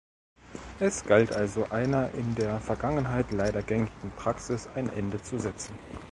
[0.79, 5.75] Es galt also, einer in der Vergangenheit leider gängigen Praxis ein Ende zu setzen.